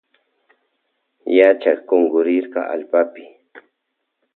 Yachak 1.37 1.79
kunkurirka 1.87 2.61
allpapi. 2.73 3.23